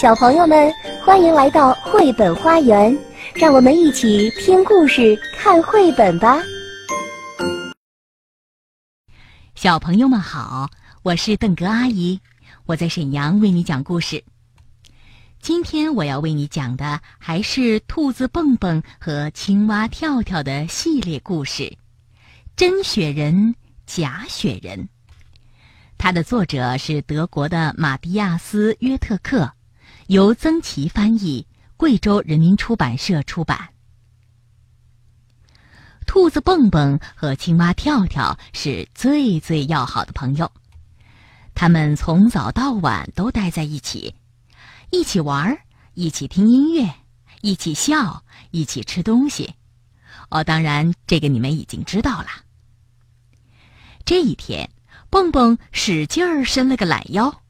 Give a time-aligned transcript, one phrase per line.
[0.00, 0.72] 小朋友们，
[1.04, 2.96] 欢迎来到绘本花园，
[3.34, 6.38] 让我们一起听故事、看绘本吧。
[9.56, 10.70] 小朋友们好，
[11.02, 12.20] 我是邓格阿姨，
[12.64, 14.22] 我在沈阳为你讲故事。
[15.42, 21.64] 今天我要为你讲的还是兔子蹦蹦和青蛙跳跳的系列故事，
[22.54, 23.52] 《真雪人，
[23.84, 24.78] 假雪人》。
[25.98, 29.52] 它的作者是德国的马蒂亚斯·约特克。
[30.08, 33.74] 由曾琦翻译，贵州人民出版社出版。
[36.06, 40.50] 兔子蹦蹦和青蛙跳跳是最最要好的朋友，
[41.54, 44.14] 他们从早到晚都待在一起，
[44.90, 45.60] 一起玩儿，
[45.92, 46.90] 一起听音乐，
[47.42, 49.56] 一起笑，一起吃东西。
[50.30, 52.28] 哦，当然，这个你们已经知道了。
[54.06, 54.70] 这一天，
[55.10, 57.42] 蹦蹦使劲儿伸了个懒腰。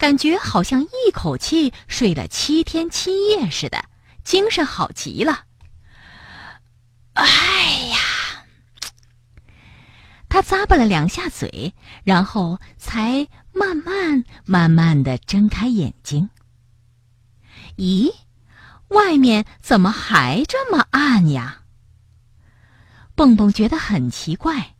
[0.00, 3.84] 感觉好像一口气睡了七天七夜似的，
[4.24, 5.44] 精神好极了。
[7.12, 7.26] 哎
[7.92, 7.98] 呀，
[10.30, 16.30] 他咂巴了两下嘴，然后才慢慢慢慢的睁开眼睛。
[17.76, 18.10] 咦，
[18.88, 21.60] 外面怎么还这么暗呀？
[23.14, 24.76] 蹦蹦觉得很奇怪，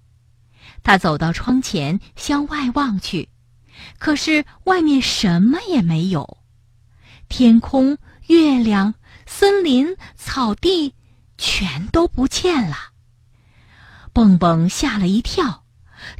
[0.83, 3.29] 他走到窗前，向外望去。
[3.99, 6.39] 可是外面什么也没有，
[7.29, 8.95] 天空、月亮、
[9.27, 10.95] 森林、草地
[11.39, 12.77] 全都不见了。
[14.13, 15.65] 蹦蹦吓了一跳，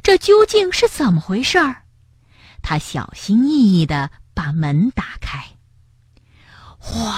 [0.01, 1.83] 这究竟是怎么回事儿？
[2.61, 5.57] 他小心翼翼的把门打开，
[6.77, 7.17] 哗！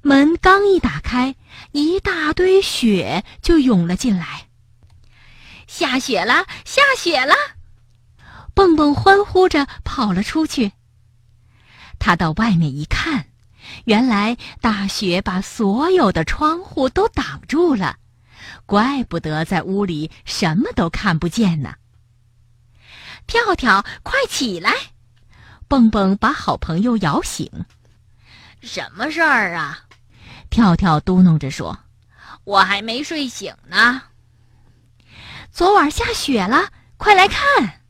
[0.00, 1.36] 门刚一打开，
[1.70, 4.48] 一大堆雪就涌了进来。
[5.68, 7.34] 下雪了，下雪了！
[8.54, 10.72] 蹦蹦欢呼着跑了出去。
[11.98, 13.26] 他到外面一看，
[13.84, 17.96] 原来大雪把所有的窗户都挡住了，
[18.66, 21.74] 怪不得在屋里什么都看不见呢。
[23.26, 24.72] 跳跳，快起来！
[25.68, 27.48] 蹦蹦把好朋友摇醒。
[28.60, 29.86] 什么事儿啊？
[30.50, 31.78] 跳跳嘟囔着说
[32.44, 34.02] ：“我还没睡醒呢。
[35.50, 37.81] 昨晚下雪了，快来看！”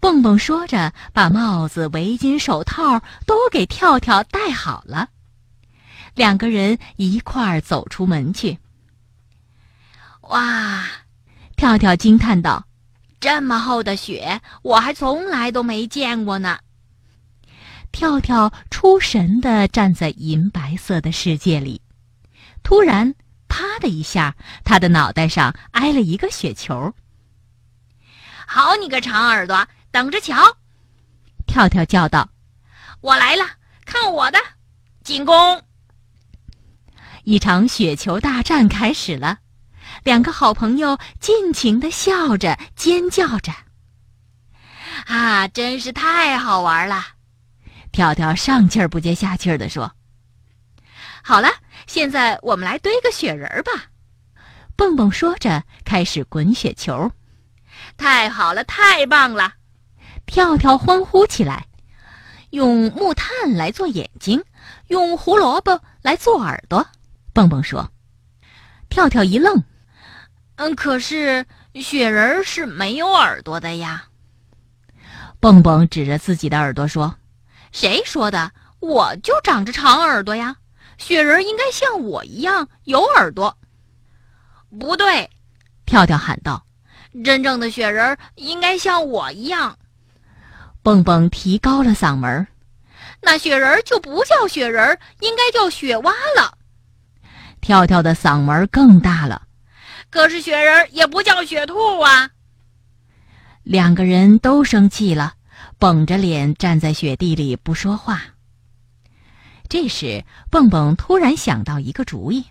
[0.00, 5.10] 蹦蹦说着，把帽子、围巾、手套都给跳跳戴好了。
[6.14, 8.58] 两个人一块儿走出门去。
[10.22, 10.84] 哇！
[11.56, 12.66] 跳跳惊叹道
[13.20, 16.58] ：“这么厚的雪，我还从来都没见过呢。”
[17.92, 21.82] 跳跳出神的站在银白色的世界里，
[22.62, 23.14] 突然，
[23.48, 24.34] 啪的一下，
[24.64, 26.94] 他的脑袋上挨了一个雪球。
[28.46, 29.66] 好你个长耳朵！
[29.90, 30.56] 等着瞧！
[31.46, 32.30] 跳跳叫道
[33.00, 33.44] ：“我来了，
[33.84, 34.38] 看我的，
[35.02, 35.62] 进攻！”
[37.24, 39.38] 一场雪球大战开始了，
[40.04, 43.52] 两个好朋友尽情的笑着、尖叫着。
[45.06, 47.04] 啊，真是太好玩了！
[47.92, 49.92] 跳跳上气儿不接下气儿的说
[51.22, 51.48] ：“好了，
[51.86, 53.72] 现在我们来堆个雪人儿吧。”
[54.76, 57.10] 蹦蹦说着，开始滚雪球。
[57.96, 59.54] 太好了，太棒了！
[60.30, 61.66] 跳跳欢呼起来，
[62.50, 64.44] 用木炭来做眼睛，
[64.86, 66.86] 用胡萝卜来做耳朵。
[67.32, 67.90] 蹦蹦说
[68.88, 69.64] ：“跳跳一愣，
[70.54, 74.04] 嗯，可是雪人是没有耳朵的呀。”
[75.40, 77.16] 蹦蹦指着自己的耳朵说
[77.72, 78.52] ：“谁说的？
[78.78, 80.56] 我就长着长耳朵呀！
[80.96, 83.58] 雪人应该像我一样有耳朵。”
[84.78, 85.28] 不对，
[85.86, 86.64] 跳跳喊道
[87.24, 89.76] ：“真正的雪人应该像我一样。”
[90.82, 92.46] 蹦蹦提高了嗓门
[93.20, 96.56] 那雪人就不叫雪人，应该叫雪蛙了。”
[97.60, 99.42] 跳跳的嗓门更大了
[100.08, 102.30] ，“可是雪人也不叫雪兔啊。”
[103.62, 105.34] 两个人都生气了，
[105.78, 108.22] 绷着脸站在雪地里不说话。
[109.68, 112.46] 这时，蹦蹦突然想到一个主意：“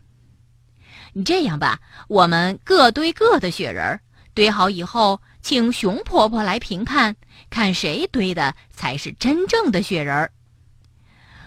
[1.25, 3.99] 这样吧，我们各堆各的雪人，
[4.39, 7.15] 堆好以后。”请熊婆婆来评判，
[7.49, 10.31] 看谁堆的才是真正的雪人儿。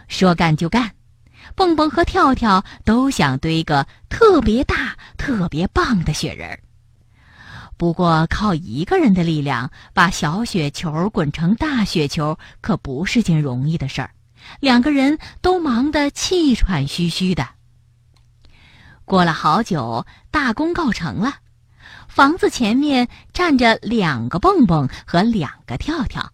[0.09, 0.93] 说干就干，
[1.55, 6.59] 蹦蹦和跳跳都想堆个特别大、特别棒的雪人儿。
[7.77, 14.13] 不过，靠一个人的力量把小雪球滚成大雪球，可不是件容易的事儿。
[14.59, 17.47] 两个人都忙得气喘吁吁的。
[19.05, 21.42] 过了好久，大功告成了。
[22.13, 26.31] 房子前面站着两个蹦蹦和两个跳跳，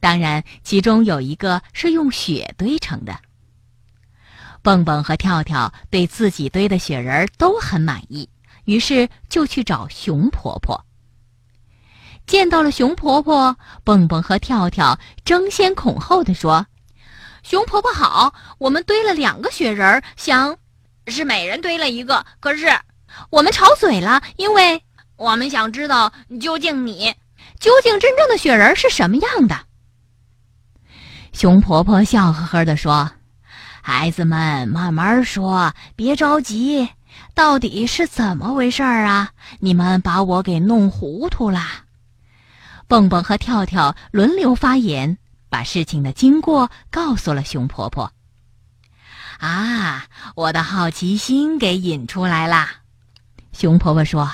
[0.00, 3.14] 当然，其中有一个是用雪堆成的。
[4.62, 8.26] 蹦蹦和跳跳对自己堆的雪人都很满意，
[8.64, 10.82] 于是就去找熊婆婆。
[12.26, 13.54] 见到了熊婆婆，
[13.84, 16.66] 蹦蹦和跳跳争先恐后地说
[17.44, 20.56] ：“熊婆婆好，我们堆了两个雪人，想
[21.08, 22.74] 是每人堆了一个，可是
[23.28, 24.82] 我们吵嘴了，因为
[25.16, 27.14] 我们想知道究竟你
[27.60, 29.58] 究竟真正的雪人是什么样的。”
[31.32, 33.10] 熊婆婆笑呵呵地说
[33.82, 36.88] ：“孩子们，慢慢说，别着急，
[37.34, 39.30] 到底是怎么回事啊？
[39.58, 41.60] 你们把我给弄糊涂了。”
[42.86, 45.18] 蹦蹦和跳跳轮流发言，
[45.48, 48.12] 把事情的经过告诉了熊婆婆。
[49.38, 50.04] 啊，
[50.36, 52.70] 我的好奇心给引出来啦！
[53.52, 54.30] 熊婆婆说：“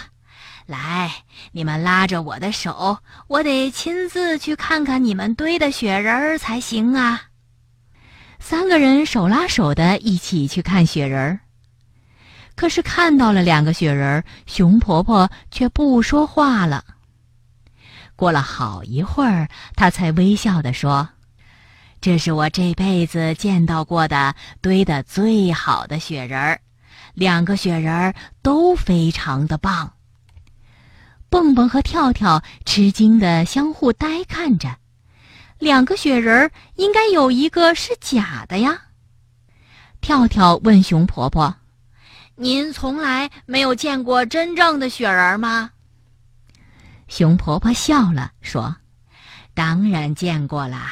[0.70, 7.24] 来，你们拉着我的手，我得亲自去看看你们堆的雪人儿才行啊。”
[8.40, 11.40] 三个人手拉手的一起去看雪人儿。
[12.54, 16.84] 可是看到了两个雪人儿，熊婆婆却不说话了。
[18.16, 21.08] 过了好一会儿，他才微笑地说
[22.00, 26.60] ：“这是我这辈子见到过的堆的最好的雪人儿，
[27.14, 29.92] 两个雪人儿都非常的棒。”
[31.30, 34.76] 蹦蹦和跳跳吃惊的相互呆看着，
[35.58, 38.82] 两个雪人应该有一个是假的呀。
[40.00, 41.54] 跳跳问熊婆婆
[42.34, 45.70] ：“您从来没有见过真正的雪人吗？”
[47.06, 48.76] 熊婆婆笑了，说
[49.54, 50.90] ：“当然见过啦，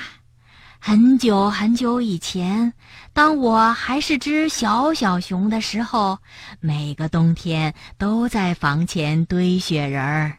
[0.81, 2.73] 很久很久以前，
[3.13, 6.19] 当我还是只小小熊的时候，
[6.61, 10.39] 每个冬天都在房前堆雪人儿。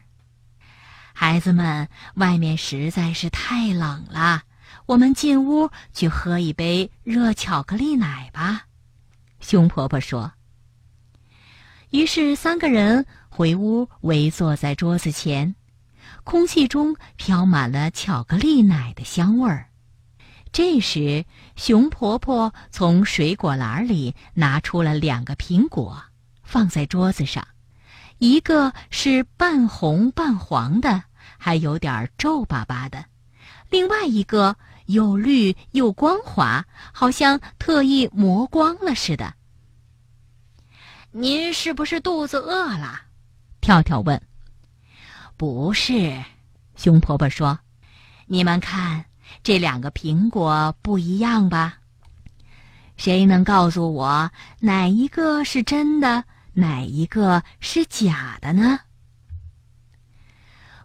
[1.12, 4.42] 孩子们，外面实在是太冷了，
[4.86, 8.64] 我们进屋去喝一杯热巧克力奶吧。”
[9.40, 10.32] 熊婆婆说。
[11.90, 15.54] 于是三个人回屋，围坐在桌子前。
[16.24, 19.69] 空气中飘满了巧克力奶的香味儿。
[20.52, 21.24] 这时，
[21.56, 26.02] 熊婆婆从水果篮里拿出了两个苹果，
[26.42, 27.46] 放在桌子上。
[28.18, 31.04] 一个是半红半黄的，
[31.38, 33.04] 还有点皱巴巴的；
[33.70, 34.56] 另外一个
[34.86, 39.34] 又绿又光滑，好像特意磨光了似的。
[41.12, 43.00] 您是不是肚子饿了？
[43.60, 44.20] 跳跳问。
[45.36, 46.22] 不是，
[46.76, 47.58] 熊婆婆说
[48.26, 49.06] ：“你们看，
[49.42, 51.78] 这两个苹果不一样吧？
[52.96, 54.30] 谁能告诉我
[54.60, 58.80] 哪一个是真的，哪一个是假的呢？”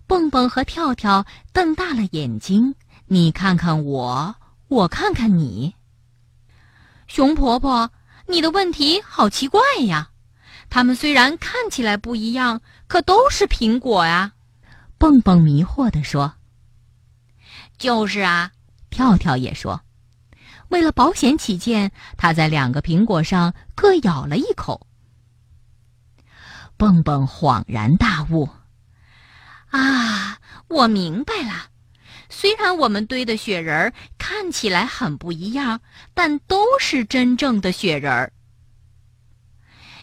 [0.08, 2.76] 蹦蹦和跳跳瞪大了眼睛，
[3.08, 4.36] 你看看我，
[4.68, 5.74] 我看看你。
[7.08, 7.92] 熊婆婆，
[8.28, 10.10] 你的问题好奇怪呀！
[10.70, 14.34] 它们虽然看起来不一样，可都是苹果呀。
[14.98, 16.36] 蹦蹦迷惑地说
[17.78, 18.52] ：“就是啊。”
[18.90, 19.82] 跳跳也说
[20.70, 24.88] ：“为了保险起见，他在两个苹果上各咬了一口。”
[26.78, 28.50] 蹦蹦恍然大悟
[29.72, 30.38] ：“啊，
[30.68, 31.70] 我明白了！
[32.30, 35.80] 虽然我们堆的雪人儿看起来很不一样，
[36.14, 38.34] 但都是真正的雪人儿，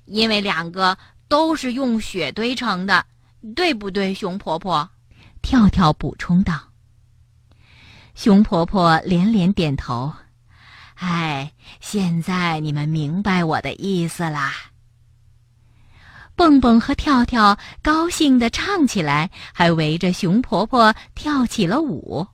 [0.06, 0.96] 因为两个
[1.28, 3.06] 都是用雪堆成的。”
[3.56, 4.88] 对不对，熊婆婆？
[5.42, 6.71] 跳跳补充道。
[8.22, 10.12] 熊婆婆连连点头。
[10.94, 14.52] 哎，现在你们明白我的意思啦。
[16.36, 22.24] 蹦蹦和跳跳高兴地唱起来，还围着熊婆婆跳起了舞。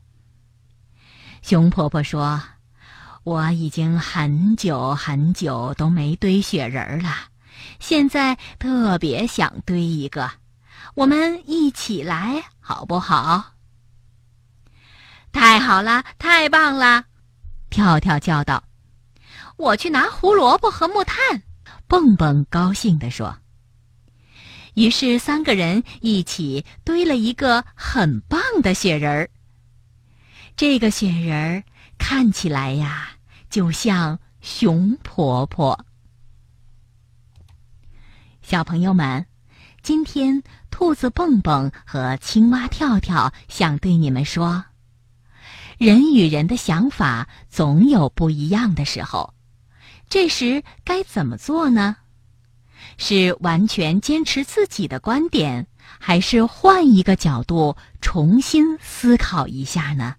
[1.41, 2.39] 熊婆婆说
[3.25, 7.15] ：“我已经很久很久都没堆雪人了，
[7.81, 10.31] 现在特别想堆一个。”
[10.95, 13.55] 我们一起来，好不好？
[15.39, 17.05] 太好了，太棒了！
[17.71, 18.65] 跳跳叫道
[19.57, 21.45] ：“我去拿胡萝卜和木炭。”
[21.87, 23.39] 蹦蹦高兴地说。
[24.75, 29.31] 于是三个人一起堆了一个很棒的雪人儿。
[30.57, 31.63] 这个雪人儿
[31.99, 33.11] 看起来呀，
[33.49, 35.85] 就像熊婆婆。
[38.43, 39.25] 小朋友们，
[39.85, 40.43] 今天。
[40.71, 44.65] 兔子蹦蹦和青蛙跳跳想对你们说：
[45.79, 49.33] 人与人的想法总有不一样的时候，
[50.09, 51.97] 这时该怎么做呢？
[52.97, 55.69] 是完全坚持自己的观点，
[56.01, 60.17] 还是换一个角度重新思考一下呢？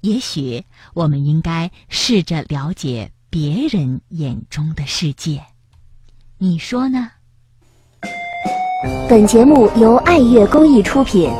[0.00, 5.44] 也许我们应该试着了解别人眼中的世界。
[6.38, 7.12] 你说呢？
[9.08, 11.30] 本节目由爱乐公益出品。